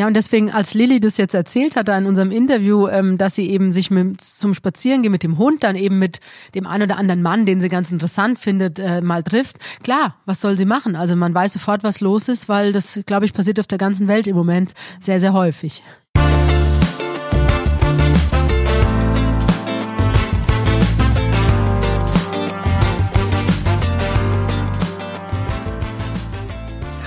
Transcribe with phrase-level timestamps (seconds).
[0.00, 3.34] Ja, und deswegen, als Lilly das jetzt erzählt hat, da in unserem Interview, ähm, dass
[3.34, 6.20] sie eben sich mit, zum Spazierengehen mit dem Hund, dann eben mit
[6.54, 9.58] dem einen oder anderen Mann, den sie ganz interessant findet, äh, mal trifft.
[9.84, 10.96] Klar, was soll sie machen?
[10.96, 14.08] Also man weiß sofort, was los ist, weil das, glaube ich, passiert auf der ganzen
[14.08, 15.82] Welt im Moment sehr, sehr häufig.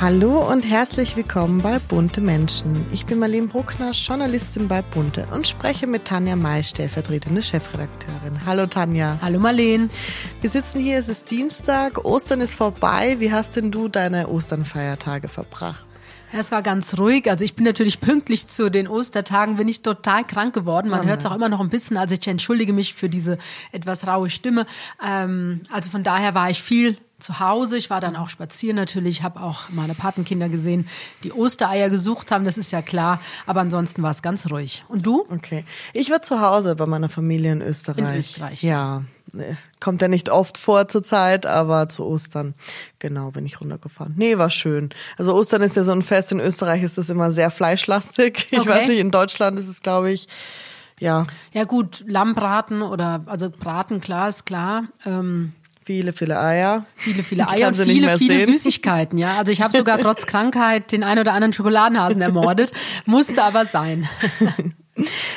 [0.03, 2.85] Hallo und herzlich willkommen bei Bunte Menschen.
[2.91, 8.45] Ich bin Marlene Bruckner, Journalistin bei Bunte und spreche mit Tanja May, stellvertretende Chefredakteurin.
[8.45, 9.17] Hallo Tanja.
[9.21, 9.89] Hallo Marlene.
[10.41, 13.15] Wir sitzen hier, es ist Dienstag, Ostern ist vorbei.
[13.19, 15.85] Wie hast denn du deine Osternfeiertage verbracht?
[16.33, 17.29] Es war ganz ruhig.
[17.29, 20.89] Also ich bin natürlich pünktlich zu den Ostertagen, bin ich total krank geworden.
[20.89, 21.95] Man hört es auch immer noch ein bisschen.
[21.95, 23.37] Also ich entschuldige mich für diese
[23.71, 24.65] etwas raue Stimme.
[25.01, 27.77] Ähm, also von daher war ich viel zu Hause.
[27.77, 30.87] Ich war dann auch spazieren natürlich, habe auch meine Patenkinder gesehen,
[31.23, 33.19] die Ostereier gesucht haben, das ist ja klar.
[33.45, 34.83] Aber ansonsten war es ganz ruhig.
[34.87, 35.25] Und du?
[35.29, 35.65] Okay.
[35.93, 38.13] Ich war zu Hause bei meiner Familie in Österreich.
[38.13, 38.63] In Österreich.
[38.63, 39.03] Ja.
[39.79, 42.53] Kommt ja nicht oft vor zur Zeit, aber zu Ostern,
[42.99, 44.13] genau, bin ich runtergefahren.
[44.15, 44.89] Nee, war schön.
[45.17, 48.47] Also Ostern ist ja so ein Fest, in Österreich ist das immer sehr fleischlastig.
[48.51, 48.69] Ich Okay.
[48.69, 50.27] weiß nicht, in Deutschland ist es, glaube ich,
[50.99, 54.83] ja, Ja gut, Lammbraten oder also Braten, klar, ist klar.
[55.05, 55.53] Ähm,
[55.83, 56.85] viele, viele Eier.
[56.95, 58.45] Viele, viele Eier und viele, viele sehen.
[58.45, 59.37] Süßigkeiten, ja.
[59.37, 62.71] Also ich habe sogar trotz Krankheit den ein oder anderen Schokoladenhasen ermordet.
[63.05, 64.07] Musste aber sein.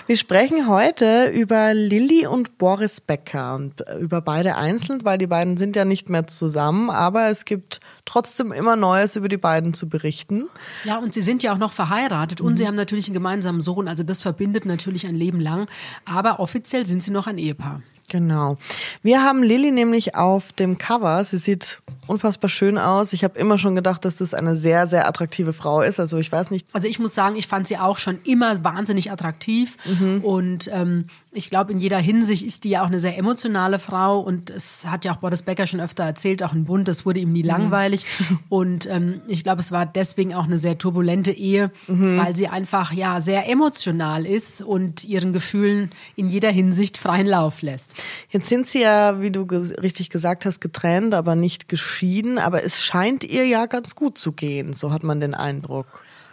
[0.07, 5.57] Wir sprechen heute über Lilly und Boris Becker und über beide einzeln, weil die beiden
[5.57, 9.89] sind ja nicht mehr zusammen, aber es gibt trotzdem immer Neues über die beiden zu
[9.89, 10.49] berichten.
[10.85, 13.89] Ja, und sie sind ja auch noch verheiratet und sie haben natürlich einen gemeinsamen Sohn.
[13.89, 15.69] Also das verbindet natürlich ein Leben lang.
[16.05, 17.81] Aber offiziell sind sie noch ein Ehepaar.
[18.09, 18.57] Genau.
[19.03, 21.23] Wir haben Lilly nämlich auf dem Cover.
[21.25, 23.13] Sie sieht unfassbar schön aus.
[23.13, 25.99] Ich habe immer schon gedacht, dass das eine sehr, sehr attraktive Frau ist.
[25.99, 26.67] Also ich weiß nicht.
[26.73, 29.77] Also ich muss sagen, ich fand sie auch schon immer wahnsinnig attraktiv
[30.23, 34.21] und ähm, ich glaube, in jeder Hinsicht ist die ja auch eine sehr emotionale Frau
[34.21, 37.21] und es hat ja auch Boris Becker schon öfter erzählt, auch in Bund, das wurde
[37.21, 38.07] ihm nie langweilig
[38.49, 42.93] und ähm, ich glaube, es war deswegen auch eine sehr turbulente Ehe, weil sie einfach
[42.93, 47.96] ja sehr emotional ist und ihren Gefühlen in jeder Hinsicht freien Lauf lässt.
[48.29, 52.39] Jetzt sind sie ja, wie du ge richtig gesagt hast, getrennt, aber nicht geschieden.
[52.39, 54.75] Aber es scheint ihr ja ganz gut zu gehen.
[54.75, 55.87] So hat man den Eindruck.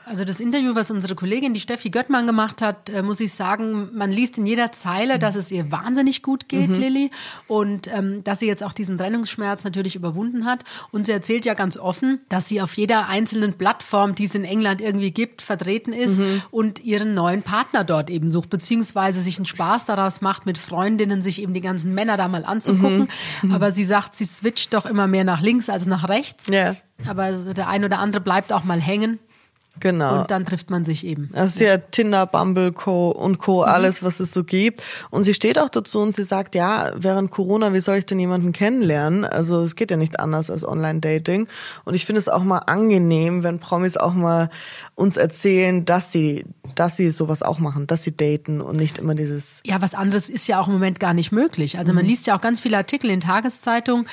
[0.06, 3.90] Also das Interview, was unsere Kollegin, die Steffi Göttmann gemacht hat, äh, muss ich sagen,
[3.94, 7.10] man liest in jeder Zeile, dass es ihr wahnsinnig gut geht, Lilly,
[7.48, 10.64] und ähm, dass sie jetzt auch diesen Trennungsschmerz natürlich überwunden hat.
[10.92, 14.44] Und sie erzählt ja ganz offen, dass sie auf jeder einzelnen Plattform, die es in
[14.44, 16.22] England irgendwie gibt, vertreten ist
[16.52, 21.22] und ihren neuen Partner dort eben sucht, beziehungsweise sich einen Spaß daraus macht, mit Freundinnen
[21.22, 23.08] sich eben die ganzen Männer da mal anzugucken.
[23.52, 26.48] Aber sie sagt, sie switcht doch immer mehr nach links als nach rechts.
[26.48, 26.76] Ja.
[27.08, 29.20] Aber der ein oder andere bleibt auch mal hängen.
[29.80, 30.22] Genau.
[30.22, 31.30] Und dann trifft man sich eben.
[31.34, 33.10] Das ist ja Tinder, Bumble, Co.
[33.10, 33.64] und Co.
[33.64, 34.84] alles, was es so gibt.
[35.10, 38.20] Und sie steht auch dazu und sie sagt, ja, während Corona, wie soll ich denn
[38.20, 39.26] jemanden kennenlernen?
[39.26, 41.48] Also es geht ja nicht anders als Online-Dating.
[41.86, 44.50] Und ich finde es auch mal angenehm, wenn Promis auch mal
[44.94, 46.46] uns erzählen, dass sie,
[46.76, 50.30] dass sie sowas auch machen, dass sie daten und nicht immer dieses Ja, was anderes
[50.30, 51.80] ist ja auch im Moment gar nicht möglich.
[51.80, 51.96] Also Mhm.
[51.98, 54.06] man liest ja auch ganz viele Artikel in Tageszeitungen,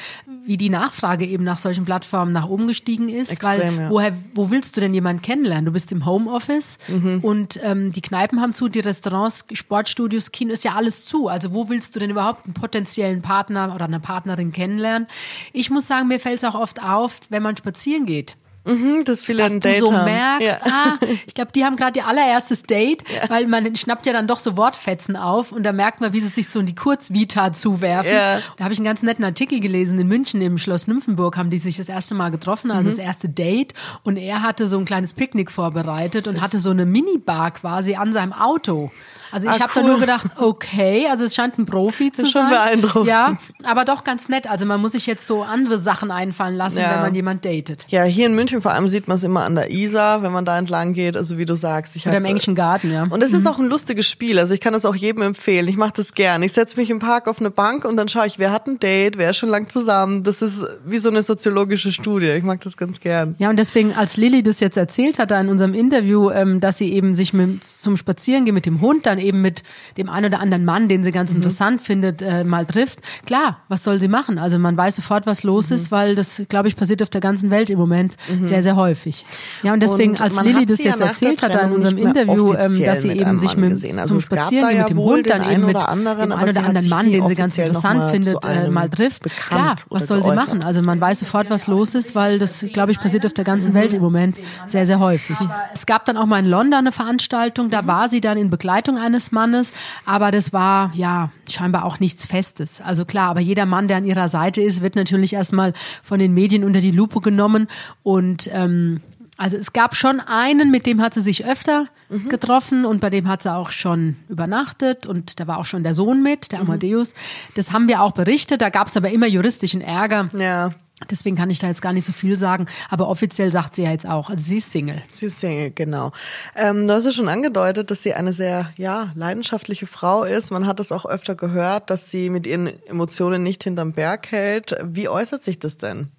[0.46, 3.30] wie die Nachfrage eben nach solchen Plattformen nach oben gestiegen ist.
[3.30, 3.90] Extrem, weil ja.
[3.90, 5.49] woher, wo willst du denn jemanden kennenlernen?
[5.64, 7.20] Du bist im Homeoffice Mhm.
[7.22, 11.28] und ähm, die Kneipen haben zu, die Restaurants, Sportstudios, Kino ist ja alles zu.
[11.28, 15.08] Also wo willst du denn überhaupt einen potenziellen Partner oder eine Partnerin kennenlernen?
[15.52, 18.36] Ich muss sagen, mir fällt es auch oft auf, wenn man spazieren geht.
[18.64, 20.04] Mhm, dass viele dass du Date so haben.
[20.04, 20.58] merkst, Ja.
[20.64, 24.38] ah, ich glaube, die haben gerade ihr allererstes Date, weil man schnappt ja dann doch
[24.38, 28.12] so Wortfetzen auf und da merkt man, wie sie sich so in die Kurzvita zuwerfen.
[28.14, 28.40] Ja.
[28.58, 31.58] Da habe ich einen ganz netten Artikel gelesen, in München im Schloss Nymphenburg haben die
[31.58, 33.04] sich das erste Mal getroffen, also das Mhm.
[33.04, 33.72] erste Date
[34.02, 38.12] und er hatte so ein kleines Picknick vorbereitet und hatte so eine Minibar quasi an
[38.12, 38.90] seinem Auto.
[39.32, 39.86] Also ich Ah, habe da cool.
[39.90, 42.50] nur gedacht, okay, also es scheint ein Profi zu ist schon sein.
[42.50, 43.06] beeindruckend.
[43.08, 44.48] Ja, aber doch ganz nett.
[44.48, 46.94] Also man muss sich jetzt so andere Sachen einfallen lassen, Ja.
[46.94, 47.86] wenn man jemand datet.
[47.88, 50.44] Ja, hier in München vor allem sieht man es immer an der Isar, wenn man
[50.44, 51.96] da entlang geht, also wie du sagst.
[51.96, 53.06] Ich Oder im englischen Garten, ja.
[53.08, 55.68] Und es ist auch ein lustiges Spiel, also ich kann das auch jedem empfehlen.
[55.68, 56.42] Ich mache das gern.
[56.42, 58.78] Ich setze mich im Park auf eine Bank und dann schaue ich, wer hat ein
[58.78, 60.22] Date, wer ist schon lang zusammen.
[60.24, 62.30] Das ist wie so eine soziologische Studie.
[62.30, 63.34] Ich mag das ganz gern.
[63.38, 66.78] Ja, und deswegen, als Lilly das jetzt erzählt hat, da in unserem Interview, ähm, dass
[66.78, 69.62] sie eben sich mit, zum Spazierengehen mit dem Hund dann eben mit
[69.96, 71.36] dem einen oder anderen Mann, den sie ganz mhm.
[71.36, 74.38] interessant findet, äh, mal trifft, klar, was soll sie machen?
[74.38, 75.76] Also man weiß sofort, was los mhm.
[75.76, 78.46] ist, weil das, glaube ich, passiert auf der ganzen Welt im Moment mhm.
[78.46, 79.24] sehr, sehr häufig.
[79.62, 83.02] Ja, und deswegen, und als Lilly das jetzt erzählt hat in unserem Interview, ähm, dass
[83.02, 86.30] sie eben sich mit, also zum Spazierengehen ja mit dem Hund dann eben mit anderen,
[86.30, 90.06] dem einen oder anderen Mann, den sie ganz interessant findet, äh, mal trifft, klar, was
[90.06, 90.62] soll sie machen?
[90.62, 93.74] Also man weiß sofort, was los ist, weil das, glaube ich, passiert auf der ganzen
[93.74, 95.36] Welt im Moment sehr, sehr häufig.
[95.72, 98.98] Es gab dann auch mal in London eine Veranstaltung, da war sie dann in Begleitung
[99.10, 99.72] eines Mannes,
[100.04, 102.80] aber das war ja scheinbar auch nichts Festes.
[102.80, 105.72] Also klar, aber jeder Mann, der an ihrer Seite ist, wird natürlich erstmal
[106.02, 107.66] von den Medien unter die Lupe genommen
[108.02, 109.00] und ähm,
[109.36, 112.28] also es gab schon einen, mit dem hat sie sich öfter mhm.
[112.28, 115.94] getroffen und bei dem hat sie auch schon übernachtet und da war auch schon der
[115.94, 116.66] Sohn mit, der mhm.
[116.66, 117.14] Amadeus.
[117.54, 120.28] Das haben wir auch berichtet, da gab es aber immer juristischen Ärger.
[120.34, 120.72] Ja.
[121.08, 123.90] Deswegen kann ich da jetzt gar nicht so viel sagen, aber offiziell sagt sie ja
[123.90, 125.02] jetzt auch, also sie ist Single.
[125.12, 126.12] Sie ist Single, genau.
[126.54, 130.50] Ähm, du hast ja schon angedeutet, dass sie eine sehr ja, leidenschaftliche Frau ist.
[130.50, 134.76] Man hat es auch öfter gehört, dass sie mit ihren Emotionen nicht hinterm Berg hält.
[134.82, 136.10] Wie äußert sich das denn?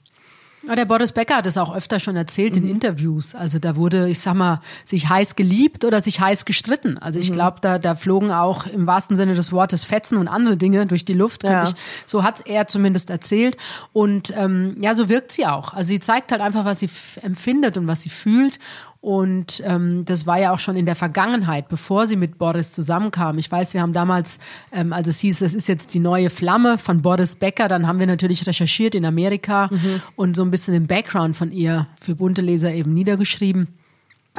[0.68, 2.64] Ja, der Boris Becker hat es auch öfter schon erzählt mhm.
[2.64, 3.34] in Interviews.
[3.34, 6.98] Also da wurde, ich sag mal, sich heiß geliebt oder sich heiß gestritten.
[6.98, 7.34] Also ich mhm.
[7.34, 11.04] glaube, da, da flogen auch im wahrsten Sinne des Wortes Fetzen und andere Dinge durch
[11.04, 11.44] die Luft.
[11.44, 11.70] Ja.
[11.70, 11.76] Ich,
[12.06, 13.58] so hat's er zumindest erzählt.
[13.92, 15.74] Und ähm, ja, so wirkt sie auch.
[15.74, 16.90] Also sie zeigt halt einfach, was sie
[17.22, 18.60] empfindet und was sie fühlt.
[19.02, 23.40] Und ähm, das war ja auch schon in der Vergangenheit, bevor sie mit Boris zusammenkam.
[23.40, 24.38] Ich weiß, wir haben damals,
[24.72, 27.98] ähm, als es hieß, das ist jetzt die neue Flamme von Boris Becker, dann haben
[27.98, 30.02] wir natürlich recherchiert in Amerika mhm.
[30.16, 33.70] und so ein bisschen den Background von ihr für bunte Leser eben niedergeschrieben.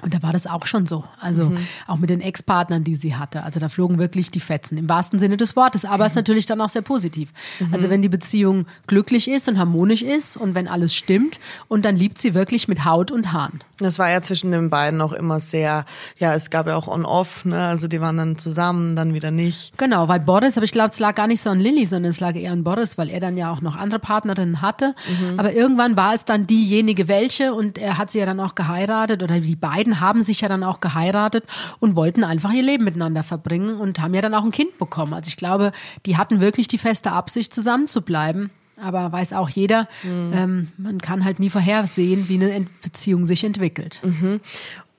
[0.01, 1.05] Und da war das auch schon so.
[1.21, 1.59] Also mhm.
[1.87, 3.43] auch mit den Ex-Partnern, die sie hatte.
[3.43, 5.85] Also da flogen wirklich die Fetzen im wahrsten Sinne des Wortes.
[5.85, 6.07] Aber mhm.
[6.07, 7.31] ist natürlich dann auch sehr positiv.
[7.61, 7.75] Mhm.
[7.75, 11.95] Also wenn die Beziehung glücklich ist und harmonisch ist und wenn alles stimmt und dann
[11.95, 13.61] liebt sie wirklich mit Haut und Haaren.
[13.79, 15.85] Das war ja zwischen den beiden auch immer sehr,
[16.19, 17.67] ja, es gab ja auch on-off, ne?
[17.67, 19.77] Also die waren dann zusammen, dann wieder nicht.
[19.77, 22.21] Genau, weil Boris, aber ich glaube, es lag gar nicht so an Lilly, sondern es
[22.21, 24.95] lag eher an Boris, weil er dann ja auch noch andere Partnerinnen hatte.
[25.09, 25.39] Mhm.
[25.39, 29.23] Aber irgendwann war es dann diejenige welche und er hat sie ja dann auch geheiratet
[29.23, 31.45] oder die beiden beiden haben sich ja dann auch geheiratet
[31.81, 35.13] und wollten einfach ihr Leben miteinander verbringen und haben ja dann auch ein Kind bekommen.
[35.13, 35.73] Also ich glaube,
[36.07, 38.51] die hatten wirklich die feste Absicht, zusammen zu bleiben.
[38.81, 40.33] Aber weiß auch jeder, mhm.
[40.35, 44.01] ähm, man kann halt nie vorhersehen, wie eine Beziehung sich entwickelt.
[44.03, 44.41] Mhm.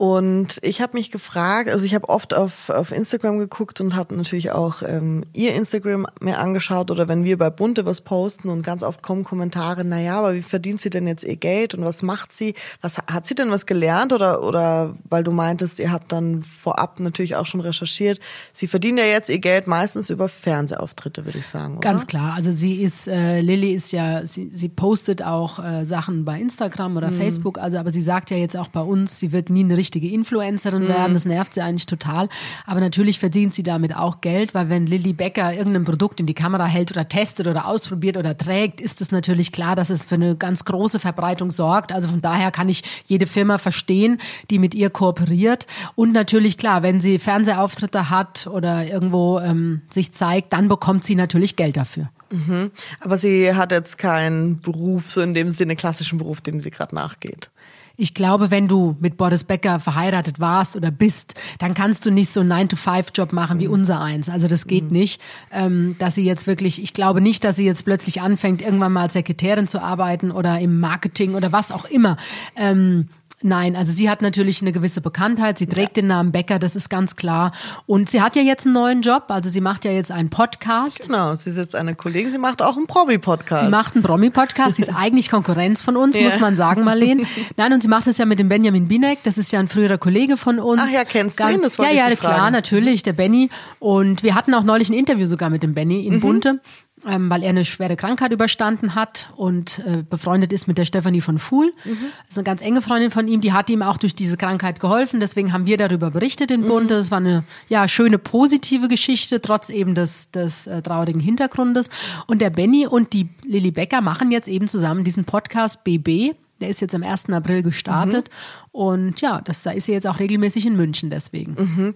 [0.03, 4.13] Und ich habe mich gefragt, also ich habe oft auf, auf Instagram geguckt und habe
[4.15, 8.63] natürlich auch ähm, ihr Instagram mir angeschaut oder wenn wir bei Bunte was posten und
[8.63, 12.03] ganz oft kommen Kommentare, naja, aber wie verdient sie denn jetzt ihr Geld und was
[12.03, 12.53] macht sie?
[12.81, 16.99] Was hat sie denn was gelernt oder oder weil du meintest, ihr habt dann vorab
[16.99, 18.19] natürlich auch schon recherchiert,
[18.51, 21.77] sie verdient ja jetzt ihr Geld meistens über Fernsehauftritte, würde ich sagen.
[21.77, 21.89] Oder?
[21.89, 26.25] Ganz klar, also sie ist äh, Lilly ist ja sie, sie postet auch äh, Sachen
[26.25, 27.15] bei Instagram oder mhm.
[27.15, 29.92] Facebook, also aber sie sagt ja jetzt auch bei uns, sie wird nie eine richtige
[29.99, 31.11] Influencerin werden.
[31.11, 31.13] Mhm.
[31.13, 32.29] Das nervt sie eigentlich total.
[32.65, 36.33] Aber natürlich verdient sie damit auch Geld, weil wenn Lilly Becker irgendein Produkt in die
[36.33, 40.15] Kamera hält oder testet oder ausprobiert oder trägt, ist es natürlich klar, dass es für
[40.15, 41.91] eine ganz große Verbreitung sorgt.
[41.91, 44.19] Also von daher kann ich jede Firma verstehen,
[44.49, 45.67] die mit ihr kooperiert.
[45.95, 51.15] Und natürlich klar, wenn sie Fernsehauftritte hat oder irgendwo ähm, sich zeigt, dann bekommt sie
[51.15, 52.09] natürlich Geld dafür.
[52.33, 52.71] Mhm.
[52.99, 56.95] Aber sie hat jetzt keinen Beruf, so in dem Sinne klassischen Beruf, dem sie gerade
[56.95, 57.51] nachgeht.
[57.95, 62.31] Ich glaube, wenn du mit Boris Becker verheiratet warst oder bist, dann kannst du nicht
[62.31, 63.73] so einen 9-to-5-Job machen wie mhm.
[63.73, 64.29] unser eins.
[64.29, 64.91] Also das geht mhm.
[64.91, 65.21] nicht.
[65.51, 69.03] Ähm, dass sie jetzt wirklich, ich glaube nicht, dass sie jetzt plötzlich anfängt, irgendwann mal
[69.03, 72.17] als Sekretärin zu arbeiten oder im Marketing oder was auch immer.
[72.55, 73.09] Ähm,
[73.43, 75.57] Nein, also sie hat natürlich eine gewisse Bekanntheit.
[75.57, 76.01] Sie trägt ja.
[76.01, 77.51] den Namen Becker, das ist ganz klar.
[77.85, 79.25] Und sie hat ja jetzt einen neuen Job.
[79.27, 81.07] Also sie macht ja jetzt einen Podcast.
[81.07, 82.31] Genau, sie ist jetzt eine Kollegin.
[82.31, 83.65] Sie macht auch einen Promi-Podcast.
[83.65, 84.77] Sie macht einen Promi-Podcast.
[84.77, 86.23] Sie ist eigentlich Konkurrenz von uns, ja.
[86.23, 87.23] muss man sagen, Marlene.
[87.57, 89.19] Nein, und sie macht es ja mit dem Benjamin Binek.
[89.23, 90.81] Das ist ja ein früherer Kollege von uns.
[90.83, 91.61] Ach ja, kennst du ihn?
[91.61, 93.49] Das ja, ja, klar, natürlich, der Benny.
[93.79, 96.19] Und wir hatten auch neulich ein Interview sogar mit dem Benny in mhm.
[96.21, 96.61] Bunte
[97.07, 101.21] ähm, weil er eine schwere Krankheit überstanden hat und äh, befreundet ist mit der Stefanie
[101.21, 101.73] von Fuhl.
[101.83, 101.97] Mhm.
[102.21, 104.79] Das ist eine ganz enge Freundin von ihm, die hat ihm auch durch diese Krankheit
[104.79, 105.19] geholfen.
[105.19, 106.85] Deswegen haben wir darüber berichtet in Bund.
[106.85, 106.89] Mhm.
[106.89, 111.89] Das war eine ja, schöne, positive Geschichte, trotz eben des, des äh, traurigen Hintergrundes.
[112.27, 116.35] Und der Benny und die Lilly Becker machen jetzt eben zusammen diesen Podcast BB.
[116.61, 117.29] Der ist jetzt am 1.
[117.29, 118.29] April gestartet.
[118.29, 118.79] Mhm.
[118.79, 121.55] Und ja, das, da ist sie jetzt auch regelmäßig in München deswegen.
[121.55, 121.93] Mhm.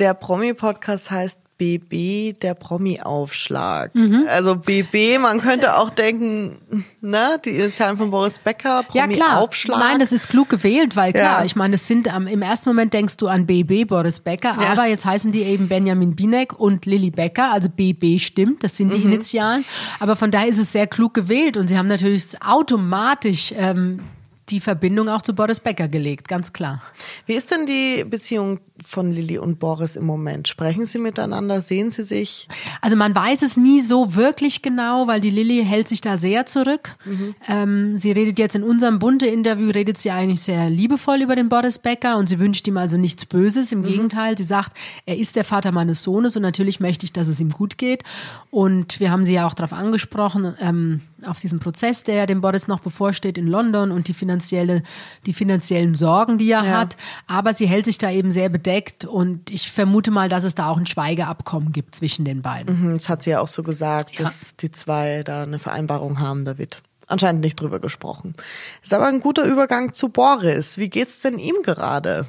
[0.00, 3.94] Der Promi-Podcast heißt BB, der Promi-Aufschlag.
[3.94, 4.26] Mhm.
[4.28, 6.56] Also BB, man könnte auch denken,
[7.00, 9.78] ne, die Initialen von Boris Becker, Promi-Aufschlag.
[9.78, 11.44] Ja, Nein, das ist klug gewählt, weil klar, ja.
[11.44, 14.72] ich meine, es sind im ersten Moment denkst du an BB, Boris Becker, ja.
[14.72, 18.92] aber jetzt heißen die eben Benjamin Binek und Lilly Becker, also BB stimmt, das sind
[18.92, 19.12] die mhm.
[19.12, 19.64] Initialen.
[20.00, 24.00] Aber von daher ist es sehr klug gewählt und sie haben natürlich automatisch ähm,
[24.50, 26.82] die Verbindung auch zu Boris Becker gelegt, ganz klar.
[27.26, 30.48] Wie ist denn die Beziehung von Lilly und Boris im Moment?
[30.48, 31.62] Sprechen Sie miteinander?
[31.62, 32.48] Sehen Sie sich?
[32.80, 36.44] Also man weiß es nie so wirklich genau, weil die Lilly hält sich da sehr
[36.44, 36.96] zurück.
[37.04, 37.34] Mhm.
[37.48, 41.78] Ähm, sie redet jetzt in unserem Bunte-Interview, redet sie eigentlich sehr liebevoll über den Boris
[41.78, 43.72] Becker und sie wünscht ihm also nichts Böses.
[43.72, 43.84] Im mhm.
[43.84, 47.40] Gegenteil, sie sagt, er ist der Vater meines Sohnes und natürlich möchte ich, dass es
[47.40, 48.02] ihm gut geht.
[48.50, 52.68] Und wir haben sie ja auch darauf angesprochen, ähm, auf diesen Prozess, der dem Boris
[52.68, 54.82] noch bevorsteht in London und die finanzielle,
[55.26, 56.78] die finanziellen Sorgen, die er ja.
[56.78, 56.96] hat.
[57.26, 60.68] Aber sie hält sich da eben sehr bedeckt und ich vermute mal, dass es da
[60.68, 62.80] auch ein Schweigeabkommen gibt zwischen den beiden.
[62.80, 64.24] Mhm, das hat sie ja auch so gesagt, ja.
[64.24, 68.34] dass die zwei da eine Vereinbarung haben, da wird anscheinend nicht drüber gesprochen.
[68.82, 70.78] Ist aber ein guter Übergang zu Boris.
[70.78, 72.26] Wie geht's denn ihm gerade?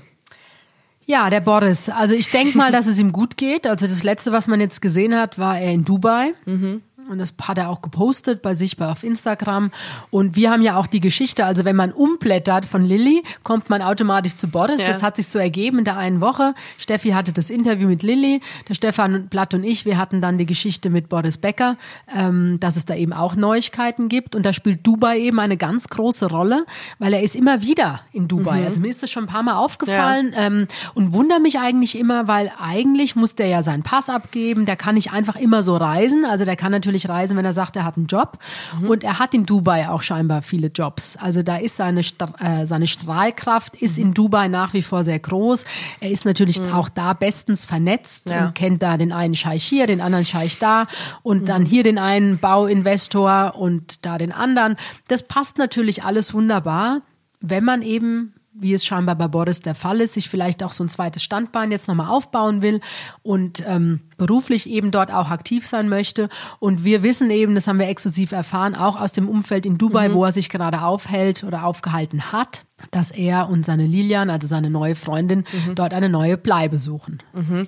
[1.06, 1.90] Ja, der Boris.
[1.90, 3.68] Also ich denke mal, dass es ihm gut geht.
[3.68, 6.34] Also das letzte, was man jetzt gesehen hat, war er in Dubai.
[6.46, 6.82] Mhm.
[7.10, 9.70] Und das hat er auch gepostet bei sich bei auf Instagram.
[10.10, 13.82] Und wir haben ja auch die Geschichte, also wenn man umblättert von Lilly, kommt man
[13.82, 14.82] automatisch zu Boris.
[14.82, 14.88] Ja.
[14.88, 16.56] Das hat sich so ergeben in der einen Woche.
[16.78, 20.46] Steffi hatte das Interview mit Lilly, der Stefan Blatt und ich, wir hatten dann die
[20.46, 21.78] Geschichte mit Boris Becker,
[22.16, 24.36] ähm, dass es da eben auch Neuigkeiten gibt.
[24.36, 26.66] Und da spielt Dubai eben eine ganz große Rolle,
[26.98, 28.62] weil er ist immer wieder in Dubai.
[28.62, 28.66] Mhm.
[28.66, 30.48] Also mir ist das schon ein paar Mal aufgefallen ja.
[30.48, 34.76] ähm, und wundere mich eigentlich immer, weil eigentlich muss der ja seinen Pass abgeben, der
[34.76, 36.26] kann nicht einfach immer so reisen.
[36.26, 38.40] Also der kann natürlich natürlich reisen, wenn er sagt, er hat einen Job.
[38.80, 38.90] Mhm.
[38.90, 41.18] Und er hat in Dubai auch scheinbar viele Jobs.
[41.18, 42.02] Also da ist seine,
[42.40, 44.06] äh, seine Strahlkraft ist mhm.
[44.06, 45.66] in Dubai nach wie vor sehr groß.
[46.00, 46.74] Er ist natürlich mhm.
[46.74, 48.46] auch da bestens vernetzt ja.
[48.46, 50.88] und kennt da den einen Scheich hier, den anderen Scheich da
[51.22, 51.68] und dann mhm.
[51.68, 54.76] hier den einen Bauinvestor und da den anderen.
[55.08, 57.02] Das passt natürlich alles wunderbar,
[57.42, 60.84] wenn man eben wie es scheinbar bei Boris der Fall ist, sich vielleicht auch so
[60.84, 62.80] ein zweites Standbein jetzt nochmal aufbauen will
[63.22, 66.30] und ähm, beruflich eben dort auch aktiv sein möchte.
[66.60, 70.10] Und wir wissen eben, das haben wir exklusiv erfahren, auch aus dem Umfeld in Dubai,
[70.10, 70.14] mhm.
[70.14, 74.70] wo er sich gerade aufhält oder aufgehalten hat, dass er und seine Lilian, also seine
[74.70, 75.76] neue Freundin, mhm.
[75.76, 77.24] dort eine neue Bleibe suchen.
[77.34, 77.68] Mhm.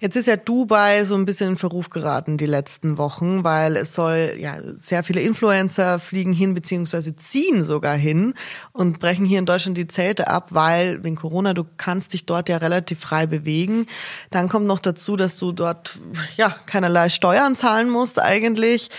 [0.00, 3.94] Jetzt ist ja Dubai so ein bisschen in Verruf geraten die letzten Wochen, weil es
[3.94, 8.34] soll ja sehr viele Influencer fliegen hin beziehungsweise ziehen sogar hin
[8.72, 12.48] und brechen hier in Deutschland die Zelte ab, weil wegen Corona du kannst dich dort
[12.48, 13.86] ja relativ frei bewegen.
[14.30, 15.83] Dann kommt noch dazu, dass du dort
[16.36, 18.90] ja keinerlei Steuern zahlen musst eigentlich.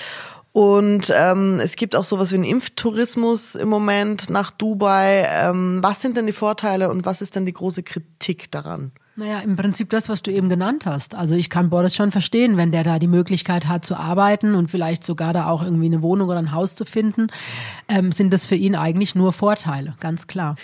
[0.51, 5.27] Und ähm, es gibt auch sowas wie einen Impftourismus im Moment nach Dubai.
[5.29, 8.93] Ähm, was sind denn die Vorteile und was ist denn die große Kritik daran?
[9.17, 11.15] Naja, im Prinzip das, was du eben genannt hast.
[11.15, 14.69] Also ich kann Boris schon verstehen, wenn der da die Möglichkeit hat zu arbeiten und
[14.69, 17.27] vielleicht sogar da auch irgendwie eine Wohnung oder ein Haus zu finden,
[17.89, 20.55] ähm, sind das für ihn eigentlich nur Vorteile, ganz klar.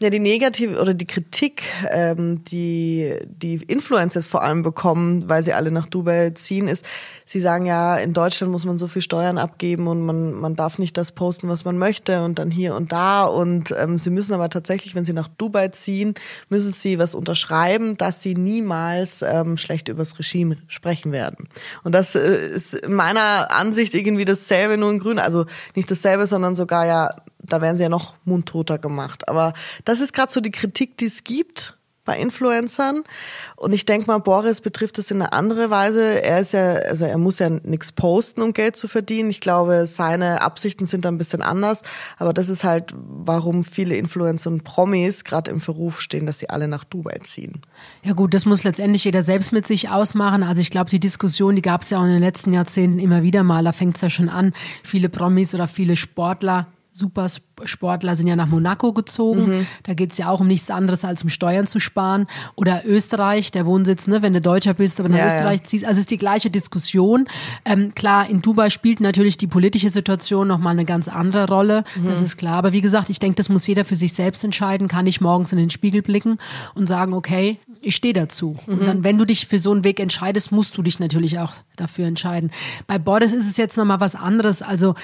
[0.00, 5.54] Ja, die negative oder die Kritik, ähm, die die Influencers vor allem bekommen, weil sie
[5.54, 6.84] alle nach Dubai ziehen, ist,
[7.24, 10.78] sie sagen ja, in Deutschland muss man so viel Steuern abgeben und man, man darf
[10.78, 13.24] nicht das posten, was man möchte und dann hier und da.
[13.24, 16.14] Und ähm, sie müssen aber tatsächlich, wenn sie nach Dubai ziehen,
[16.48, 21.48] müssen sie was unterschreiben, dass sie niemals ähm, schlecht übers Regime sprechen werden.
[21.82, 25.18] Und das äh, ist in meiner Ansicht irgendwie dasselbe, nur in Grün.
[25.18, 27.16] Also nicht dasselbe, sondern sogar ja
[27.48, 29.28] da werden sie ja noch mundtoter gemacht.
[29.28, 29.52] Aber
[29.84, 31.78] das ist gerade so die Kritik, die es gibt
[32.08, 33.04] bei Influencern.
[33.54, 36.22] Und ich denke mal, Boris betrifft das in eine andere Weise.
[36.22, 39.28] Er ist ja, also er muss ja nichts posten, um Geld zu verdienen.
[39.28, 41.82] Ich glaube, seine Absichten sind da ein bisschen anders.
[42.16, 46.48] Aber das ist halt, warum viele Influencer und Promis gerade im Verruf stehen, dass sie
[46.48, 47.60] alle nach Dubai ziehen.
[48.02, 50.42] Ja gut, das muss letztendlich jeder selbst mit sich ausmachen.
[50.42, 53.22] Also ich glaube, die Diskussion, die gab es ja auch in den letzten Jahrzehnten immer
[53.22, 53.64] wieder mal.
[53.64, 54.54] Da fängt es ja schon an.
[54.82, 59.58] Viele Promis oder viele Sportler Supersportler sind ja nach Monaco gezogen.
[59.58, 59.66] Mhm.
[59.84, 62.26] Da geht es ja auch um nichts anderes als um Steuern zu sparen.
[62.56, 65.64] Oder Österreich, der Wohnsitz, ne, wenn du Deutscher bist, aber nach ja, Österreich ja.
[65.64, 65.84] ziehst.
[65.84, 67.28] Also es ist die gleiche Diskussion.
[67.64, 71.84] Ähm, klar, in Dubai spielt natürlich die politische Situation nochmal eine ganz andere Rolle.
[71.96, 72.08] Mhm.
[72.08, 72.58] Das ist klar.
[72.58, 74.88] Aber wie gesagt, ich denke, das muss jeder für sich selbst entscheiden.
[74.88, 76.38] Kann ich morgens in den Spiegel blicken
[76.74, 78.56] und sagen, okay, ich stehe dazu.
[78.66, 78.72] Mhm.
[78.72, 81.54] Und dann, wenn du dich für so einen Weg entscheidest, musst du dich natürlich auch
[81.76, 82.50] dafür entscheiden.
[82.86, 84.62] Bei Boris ist es jetzt nochmal was anderes.
[84.62, 84.94] Also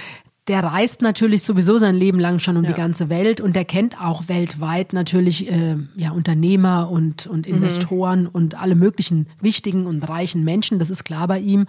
[0.48, 2.70] der reist natürlich sowieso sein Leben lang schon um ja.
[2.70, 7.54] die ganze Welt und der kennt auch weltweit natürlich äh, ja, Unternehmer und, und mhm.
[7.54, 8.28] Investoren mhm.
[8.32, 11.66] und alle möglichen wichtigen und reichen Menschen, das ist klar bei ihm.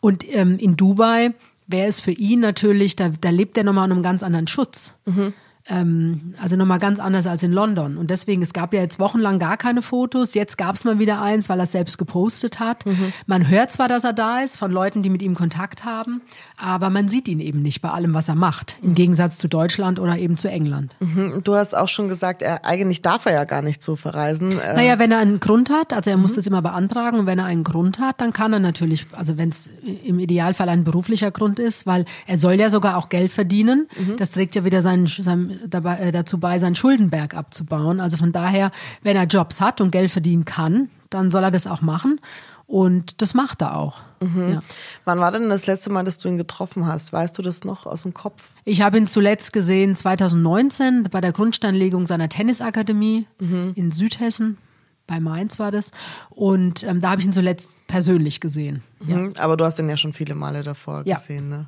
[0.00, 1.34] Und ähm, in Dubai
[1.66, 4.94] wäre es für ihn natürlich, da, da lebt er nochmal in einem ganz anderen Schutz.
[5.04, 5.34] Mhm.
[5.66, 7.96] Ähm, also nochmal ganz anders als in London.
[7.96, 10.34] Und deswegen, es gab ja jetzt wochenlang gar keine Fotos.
[10.34, 12.84] Jetzt gab es mal wieder eins, weil er es selbst gepostet hat.
[12.84, 13.14] Mhm.
[13.26, 16.20] Man hört zwar, dass er da ist, von Leuten, die mit ihm Kontakt haben,
[16.58, 18.76] aber man sieht ihn eben nicht bei allem, was er macht.
[18.82, 20.94] Im Gegensatz zu Deutschland oder eben zu England.
[21.00, 21.40] Mhm.
[21.44, 24.52] Du hast auch schon gesagt, er, eigentlich darf er ja gar nicht so verreisen.
[24.52, 26.36] Ähm, naja, wenn er einen Grund hat, also er muss mhm.
[26.36, 29.48] das immer beantragen und wenn er einen Grund hat, dann kann er natürlich, also wenn
[29.48, 33.88] es im Idealfall ein beruflicher Grund ist, weil er soll ja sogar auch Geld verdienen.
[33.96, 34.16] Mhm.
[34.18, 38.00] Das trägt ja wieder seinen, seinen dabei, äh, dazu bei, seinen Schuldenberg abzubauen.
[38.00, 38.70] Also von daher,
[39.02, 42.20] wenn er Jobs hat und Geld verdienen kann, dann soll er das auch machen.
[42.66, 44.02] Und das macht er auch.
[44.20, 44.54] Mhm.
[44.54, 44.60] Ja.
[45.04, 47.12] Wann war denn das letzte Mal, dass du ihn getroffen hast?
[47.12, 48.50] Weißt du das noch aus dem Kopf?
[48.64, 53.72] Ich habe ihn zuletzt gesehen 2019 bei der Grundsteinlegung seiner Tennisakademie mhm.
[53.74, 54.56] in Südhessen.
[55.06, 55.90] Bei Mainz war das.
[56.30, 58.82] Und ähm, da habe ich ihn zuletzt persönlich gesehen.
[59.06, 59.42] Mhm, ja.
[59.42, 61.16] Aber du hast ihn ja schon viele Male davor ja.
[61.16, 61.48] gesehen.
[61.48, 61.66] Ne?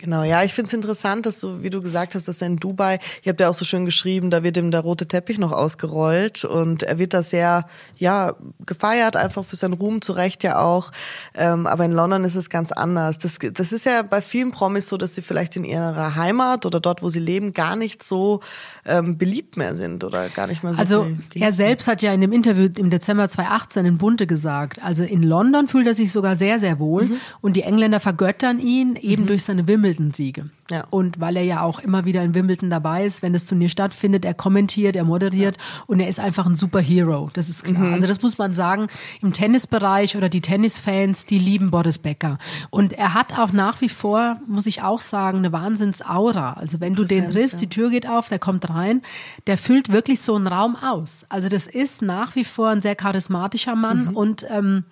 [0.00, 2.56] Genau, ja, ich finde es interessant, dass du, wie du gesagt hast, dass er in
[2.56, 5.52] Dubai, ihr habt ja auch so schön geschrieben, da wird ihm der rote Teppich noch
[5.52, 8.34] ausgerollt und er wird da sehr, ja,
[8.64, 10.90] gefeiert, einfach für seinen Ruhm, zu Recht ja auch.
[11.34, 13.18] Ähm, aber in London ist es ganz anders.
[13.18, 16.80] Das, das ist ja bei vielen Promis so, dass sie vielleicht in ihrer Heimat oder
[16.80, 18.40] dort, wo sie leben, gar nicht so
[18.86, 20.80] ähm, beliebt mehr sind oder gar nicht mehr so.
[20.80, 25.04] Also er selbst hat ja in dem Interview im Dezember 2018 in Bunte gesagt, also
[25.04, 27.20] in London fühlt er sich sogar sehr, sehr wohl mhm.
[27.40, 29.26] und die Engländer vergöttern ihn eben mhm.
[29.26, 30.50] durch seine Wimbledon-Siege.
[30.70, 30.84] Ja.
[30.90, 34.24] Und weil er ja auch immer wieder in Wimbledon dabei ist, wenn das Turnier stattfindet,
[34.24, 35.82] er kommentiert, er moderiert ja.
[35.88, 37.82] und er ist einfach ein Superhero, das ist klar.
[37.82, 37.94] Mhm.
[37.94, 38.86] Also das muss man sagen,
[39.20, 42.38] im Tennisbereich oder die Tennisfans, die lieben Boris Becker.
[42.70, 46.52] Und er hat auch nach wie vor, muss ich auch sagen, eine Wahnsinnsaura.
[46.54, 47.66] Also wenn du den riffst, ja.
[47.66, 49.02] die Tür geht auf, der kommt rein,
[49.46, 51.26] der füllt wirklich so einen Raum aus.
[51.28, 54.16] Also das ist nach wie vor ein sehr charismatischer Mann mhm.
[54.16, 54.84] und ähm,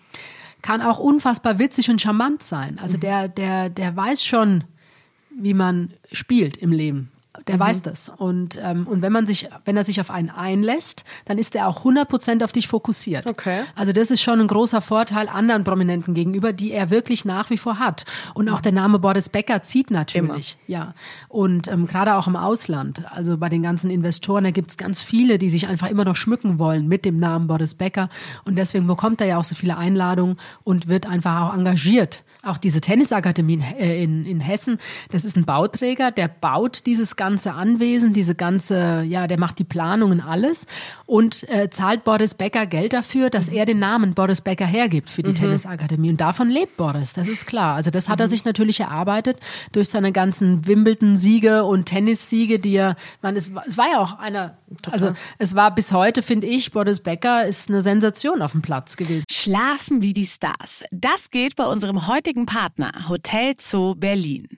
[0.63, 2.79] kann auch unfassbar witzig und charmant sein.
[2.79, 3.01] Also mhm.
[3.01, 4.65] der, der, der weiß schon,
[5.31, 7.11] wie man spielt im Leben.
[7.47, 7.61] Der mhm.
[7.61, 8.09] weiß das.
[8.09, 11.69] Und, ähm, und wenn man sich, wenn er sich auf einen einlässt, dann ist er
[11.69, 13.27] auch 100% auf dich fokussiert.
[13.27, 13.61] Okay.
[13.75, 17.59] Also das ist schon ein großer Vorteil anderen Prominenten gegenüber, die er wirklich nach wie
[17.59, 18.05] vor hat.
[18.35, 20.57] Und auch der Name Boris Becker zieht natürlich.
[20.67, 20.79] Immer.
[20.79, 20.95] Ja.
[21.29, 25.03] Und ähm, gerade auch im Ausland, also bei den ganzen Investoren, da gibt es ganz
[25.03, 28.09] viele, die sich einfach immer noch schmücken wollen mit dem Namen Boris Becker.
[28.45, 32.59] Und deswegen bekommt er ja auch so viele Einladungen und wird einfach auch engagiert auch
[32.59, 34.79] diese Tennisakademie in, äh, in, in Hessen,
[35.11, 39.65] das ist ein Bauträger, der baut dieses ganze Anwesen, diese ganze, ja, der macht die
[39.65, 40.67] Planungen alles
[41.07, 45.23] und äh, zahlt Boris Becker Geld dafür, dass er den Namen Boris Becker hergibt für
[45.23, 45.37] die mhm.
[45.37, 46.11] Tennisakademie.
[46.11, 47.75] Und davon lebt Boris, das ist klar.
[47.75, 48.25] Also das hat mhm.
[48.25, 49.39] er sich natürlich erarbeitet
[49.73, 54.57] durch seine ganzen Wimbledon-Siege und Tennissiege, die er, man, es, es war ja auch einer,
[54.91, 58.97] also es war bis heute, finde ich, Boris Becker ist eine Sensation auf dem Platz
[58.97, 59.25] gewesen.
[59.31, 60.85] Schlafen wie die Stars.
[60.91, 64.58] Das geht bei unserem heutigen heutigen Partner Hotel Zoo Berlin.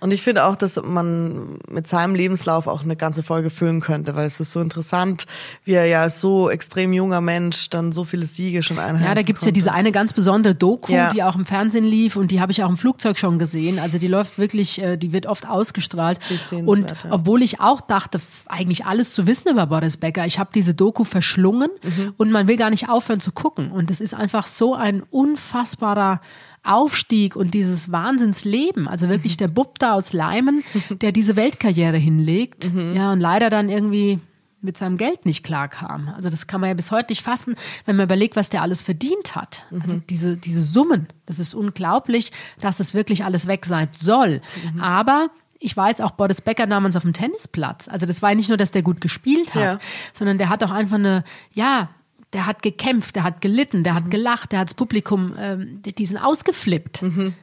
[0.00, 4.14] Und ich finde auch, dass man mit seinem Lebenslauf auch eine ganze Folge füllen könnte,
[4.16, 5.26] weil es ist so interessant,
[5.64, 9.14] wie er ja als so extrem junger Mensch dann so viele Siege schon einheimsen Ja,
[9.14, 9.50] da gibt's konnte.
[9.50, 11.12] ja diese eine ganz besondere Doku, ja.
[11.12, 13.78] die auch im Fernsehen lief und die habe ich auch im Flugzeug schon gesehen.
[13.78, 16.18] Also die läuft wirklich, äh, die wird oft ausgestrahlt.
[16.64, 20.74] Und obwohl ich auch dachte, eigentlich alles zu wissen über Boris Becker, ich habe diese
[20.74, 22.14] Doku verschlungen mhm.
[22.16, 23.70] und man will gar nicht aufhören zu gucken.
[23.70, 26.20] Und es ist einfach so ein unfassbarer
[26.62, 32.72] Aufstieg und dieses Wahnsinnsleben, also wirklich der Bub da aus Leimen, der diese Weltkarriere hinlegt,
[32.72, 32.94] mhm.
[32.94, 34.18] ja, und leider dann irgendwie
[34.62, 36.12] mit seinem Geld nicht klarkam.
[36.14, 37.54] Also das kann man ja bis heute nicht fassen,
[37.86, 39.64] wenn man überlegt, was der alles verdient hat.
[39.70, 39.80] Mhm.
[39.80, 44.42] Also diese, diese Summen, das ist unglaublich, dass das wirklich alles weg sein soll.
[44.74, 44.80] Mhm.
[44.80, 47.88] Aber ich weiß auch, Boris Becker damals auf dem Tennisplatz.
[47.88, 49.78] Also das war ja nicht nur, dass der gut gespielt hat, ja.
[50.12, 51.90] sondern der hat auch einfach eine, ja,
[52.32, 54.10] der hat gekämpft, der hat gelitten, der hat mhm.
[54.10, 57.02] gelacht, der hat das Publikum, ähm, die sind ausgeflippt.
[57.02, 57.34] Mhm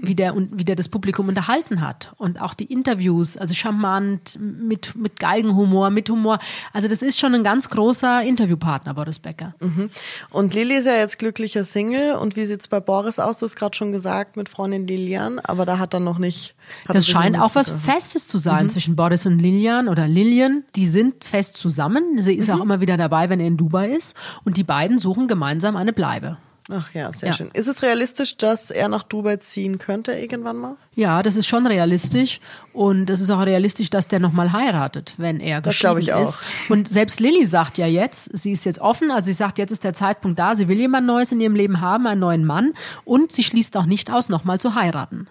[0.00, 2.12] wie der, wie der das Publikum unterhalten hat.
[2.18, 6.38] Und auch die Interviews, also charmant, mit, mit Geigenhumor, mit Humor.
[6.72, 9.54] Also das ist schon ein ganz großer Interviewpartner, Boris Becker.
[9.60, 9.90] Mhm.
[10.30, 12.16] Und Lilly ist ja jetzt glücklicher Single.
[12.16, 13.38] Und wie sieht's bei Boris aus?
[13.38, 16.54] Du hast gerade schon gesagt, mit Freundin Lilian, aber da hat er noch nicht.
[16.88, 18.68] Das scheint auch was Festes zu sein mhm.
[18.70, 20.64] zwischen Boris und Lilian oder Lilian.
[20.76, 22.22] Die sind fest zusammen.
[22.22, 22.54] Sie ist mhm.
[22.54, 24.16] auch immer wieder dabei, wenn er in Dubai ist.
[24.44, 26.38] Und die beiden suchen gemeinsam eine Bleibe.
[26.70, 27.34] Ach ja, sehr Ja.
[27.34, 27.50] schön.
[27.54, 30.76] Ist es realistisch, dass er nach Dubai ziehen könnte irgendwann mal?
[30.94, 32.38] Ja, das ist schon realistisch
[32.72, 36.24] und es ist auch realistisch, dass der nochmal heiratet, wenn er Das glaube geschieden ich
[36.24, 36.28] auch.
[36.28, 36.38] ist.
[36.70, 39.82] Und selbst Lilly sagt ja jetzt, sie ist jetzt offen, also sie sagt, jetzt ist
[39.82, 43.32] der Zeitpunkt da, sie will jemand Neues in ihrem Leben haben, einen neuen Mann und
[43.32, 45.26] sie schließt auch nicht aus, nochmal zu heiraten.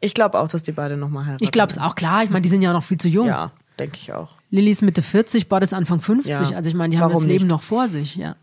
[0.00, 1.44] Ich glaube auch, dass die beiden nochmal heiraten.
[1.44, 3.26] Ich glaube es auch, klar, ich meine, die sind ja noch viel zu jung.
[3.26, 4.30] Ja, denke ich auch.
[4.50, 7.22] Lilly ist Mitte 40, Boris ist Anfang 50, Ja, also ich meine, die haben warum
[7.22, 7.50] das Leben nicht?
[7.52, 8.36] noch vor sich, ja.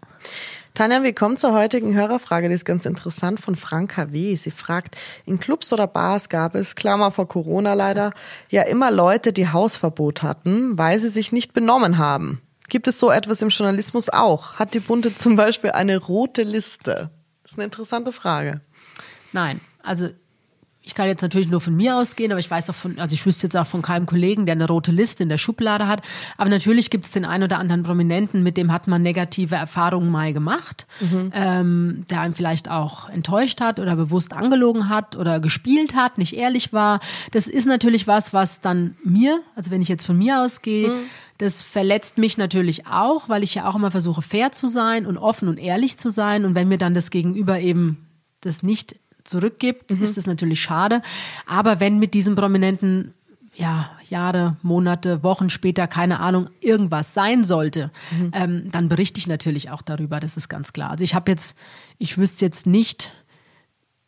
[0.77, 4.35] Tanja, wir kommen zur heutigen Hörerfrage, die ist ganz interessant von Frank KW.
[4.35, 8.11] Sie fragt, in Clubs oder Bars gab es, Klammer vor Corona leider,
[8.51, 12.43] ja immer Leute, die Hausverbot hatten, weil sie sich nicht benommen haben.
[12.69, 14.53] Gibt es so etwas im Journalismus auch?
[14.53, 17.09] Hat die Bunte zum Beispiel eine rote Liste?
[17.41, 18.61] Das ist eine interessante Frage.
[19.31, 20.09] Nein, also
[20.87, 23.25] ich kann jetzt natürlich nur von mir ausgehen, aber ich weiß auch von, also ich
[23.25, 26.01] wüsste jetzt auch von keinem Kollegen, der eine rote Liste in der Schublade hat.
[26.37, 30.09] Aber natürlich gibt es den einen oder anderen Prominenten, mit dem hat man negative Erfahrungen
[30.09, 30.87] mal gemacht,
[31.33, 36.37] ähm, der einem vielleicht auch enttäuscht hat oder bewusst angelogen hat oder gespielt hat, nicht
[36.37, 37.01] ehrlich war.
[37.31, 40.89] Das ist natürlich was, was dann mir, also wenn ich jetzt von mir ausgehe,
[41.37, 45.17] das verletzt mich natürlich auch, weil ich ja auch immer versuche, fair zu sein und
[45.17, 46.45] offen und ehrlich zu sein.
[46.45, 48.07] Und wenn mir dann das Gegenüber eben
[48.39, 48.95] das nicht
[49.29, 51.01] zurückgibt, ist das natürlich schade.
[51.45, 53.13] Aber wenn mit diesem Prominenten
[53.57, 57.91] ja, Jahre, Monate, Wochen später, keine Ahnung, irgendwas sein sollte,
[58.31, 60.91] ähm, dann berichte ich natürlich auch darüber, das ist ganz klar.
[60.91, 61.57] Also ich habe jetzt,
[61.97, 63.11] ich wüsste jetzt nicht,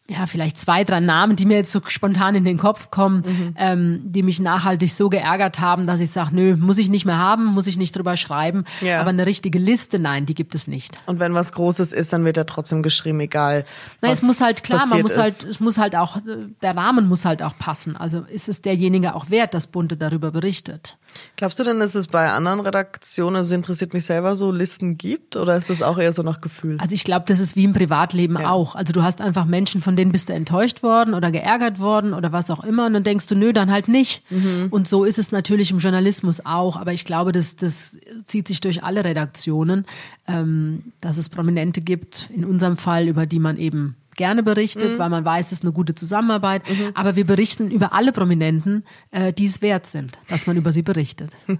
[0.09, 4.01] ja, vielleicht zwei, drei Namen, die mir jetzt so spontan in den Kopf kommen, ähm,
[4.03, 7.45] die mich nachhaltig so geärgert haben, dass ich sage, nö, muss ich nicht mehr haben,
[7.45, 8.63] muss ich nicht drüber schreiben.
[8.81, 9.01] Ja.
[9.01, 10.99] Aber eine richtige Liste, nein, die gibt es nicht.
[11.05, 13.65] Und wenn was Großes ist, dann wird ja trotzdem geschrieben, egal.
[14.01, 15.17] Nein, es muss halt klar, man muss ist.
[15.17, 17.95] halt, es muss halt auch, äh, der Rahmen muss halt auch passen.
[17.95, 20.97] Also ist es derjenige auch wert, dass Bunte darüber berichtet?
[21.35, 25.35] Glaubst du denn, dass es bei anderen Redaktionen, also interessiert mich selber, so Listen gibt?
[25.35, 26.77] Oder ist es auch eher so nach Gefühl?
[26.79, 28.49] Also ich glaube, das ist wie im Privatleben Ja.
[28.51, 28.75] auch.
[28.75, 32.31] Also du hast einfach Menschen, von denen bist du enttäuscht worden oder geärgert worden oder
[32.31, 34.23] was auch immer und dann denkst du, nö, dann halt nicht.
[34.71, 36.77] Und so ist es natürlich im Journalismus auch.
[36.77, 39.85] Aber ich glaube, das, das zieht sich durch alle Redaktionen,
[40.27, 45.09] ähm, dass es Prominente gibt, in unserem Fall, über die man eben gerne berichtet, weil
[45.09, 46.63] man weiß, es ist eine gute Zusammenarbeit.
[46.93, 50.81] Aber wir berichten über alle Prominenten, äh, die es wert sind, dass man über sie
[50.81, 51.37] berichtet.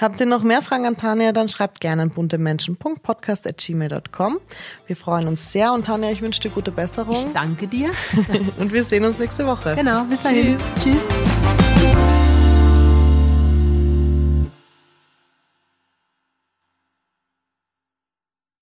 [0.00, 4.38] Habt ihr noch mehr Fragen an Tanja, dann schreibt gerne an buntemenschen.podcast.gmail.com.
[4.86, 7.90] Wir freuen uns sehr und Tanja, ich wünsche dir gute Besserung Ich danke dir.
[8.58, 9.74] und wir sehen uns nächste Woche.
[9.74, 10.56] Genau, bis dahin.
[10.76, 10.94] Tschüss.
[10.94, 11.02] Tschüss.